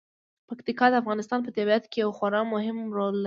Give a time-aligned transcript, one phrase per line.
[0.47, 3.19] پکتیکا د افغانستان په طبیعت کې یو خورا مهم رول لري.